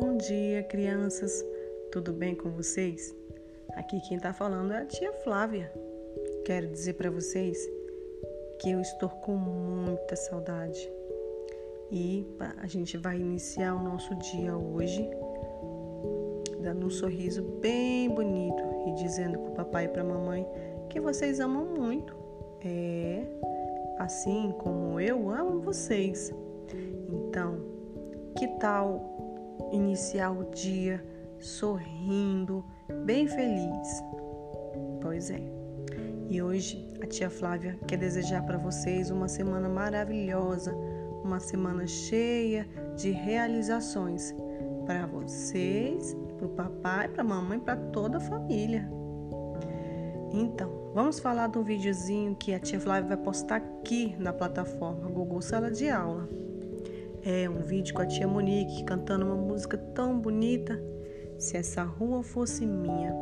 [0.00, 1.44] dia, crianças.
[1.90, 3.14] Tudo bem com vocês?
[3.74, 5.70] Aqui quem está falando é a tia Flávia.
[6.46, 7.58] Quero dizer para vocês
[8.58, 10.90] que eu estou com muita saudade.
[11.90, 12.26] E
[12.56, 15.06] a gente vai iniciar o nosso dia hoje
[16.62, 20.46] dando um sorriso bem bonito e dizendo para o papai e para a mamãe
[20.88, 22.16] que vocês amam muito.
[22.64, 23.26] É
[23.98, 26.32] assim como eu amo vocês.
[27.10, 27.60] Então,
[28.38, 29.12] que tal
[29.70, 31.04] iniciar o dia
[31.38, 32.64] sorrindo,
[33.04, 34.02] bem feliz?
[35.00, 35.42] Pois é.
[36.28, 40.74] E hoje a tia Flávia quer desejar para vocês uma semana maravilhosa,
[41.22, 42.66] uma semana cheia
[42.96, 44.34] de realizações
[44.86, 48.88] para vocês, para o papai, para a mamãe, para toda a família.
[50.32, 55.42] Então, vamos falar do videozinho que a tia Flávia vai postar aqui na plataforma Google
[55.42, 56.28] Sala de Aula.
[57.24, 60.82] É um vídeo com a tia Monique cantando uma música tão bonita.
[61.38, 63.14] Se essa rua fosse minha.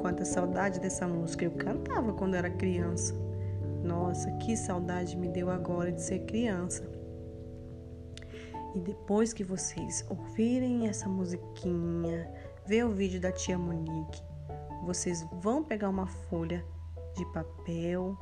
[0.00, 1.44] Quanta saudade dessa música.
[1.44, 3.12] Eu cantava quando era criança.
[3.82, 6.88] Nossa, que saudade me deu agora de ser criança.
[8.76, 12.30] E depois que vocês ouvirem essa musiquinha,
[12.64, 14.22] ver o vídeo da tia Monique,
[14.84, 16.64] vocês vão pegar uma folha
[17.16, 18.16] de papel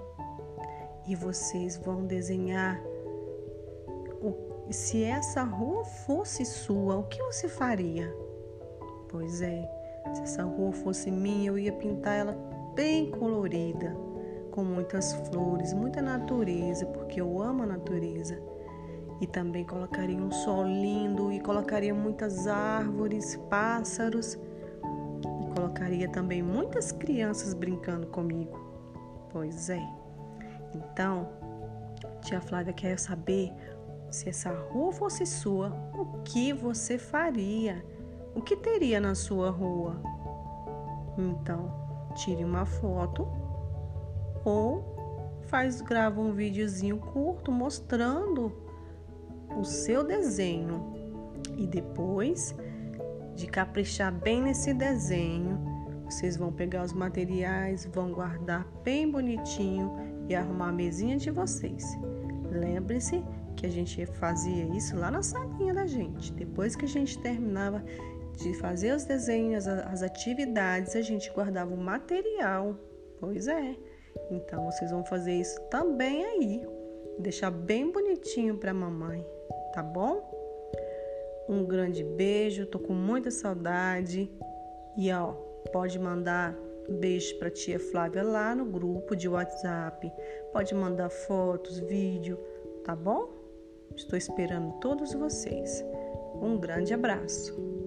[1.07, 2.83] e vocês vão desenhar
[4.73, 8.15] se essa rua fosse sua, o que você faria?
[9.09, 9.69] Pois é,
[10.15, 12.33] se essa rua fosse minha, eu ia pintar ela
[12.75, 13.97] bem colorida,
[14.51, 18.41] com muitas flores, muita natureza, porque eu amo a natureza.
[19.21, 24.39] E também colocaria um sol lindo e colocaria muitas árvores, pássaros
[25.55, 28.59] colocaria também muitas crianças brincando comigo.
[29.31, 29.83] Pois é.
[30.75, 31.29] Então,
[32.23, 33.53] tia Flávia quer saber
[34.11, 37.85] se essa rua fosse sua, o que você faria?
[38.35, 40.01] O que teria na sua rua?
[41.17, 41.73] Então,
[42.15, 43.27] tire uma foto
[44.45, 48.53] ou faz grava um videozinho curto mostrando
[49.57, 50.93] o seu desenho
[51.57, 52.55] e depois
[53.35, 55.59] de caprichar bem nesse desenho.
[56.05, 59.93] Vocês vão pegar os materiais, vão guardar bem bonitinho
[60.29, 61.85] e arrumar a mesinha de vocês.
[62.51, 63.25] Lembre-se
[63.61, 66.33] que a gente fazia isso lá na salinha da gente.
[66.33, 67.85] Depois que a gente terminava
[68.39, 72.75] de fazer os desenhos, as atividades, a gente guardava o material.
[73.19, 73.77] Pois é.
[74.31, 76.67] Então vocês vão fazer isso também aí.
[77.19, 79.27] Deixar bem bonitinho para mamãe,
[79.75, 80.25] tá bom?
[81.47, 84.33] Um grande beijo, tô com muita saudade.
[84.97, 85.33] E ó,
[85.71, 86.57] pode mandar
[86.89, 90.11] beijo para tia Flávia lá no grupo de WhatsApp.
[90.51, 92.39] Pode mandar fotos, vídeo,
[92.85, 93.40] tá bom?
[93.97, 95.85] Estou esperando todos vocês.
[96.41, 97.80] Um grande abraço.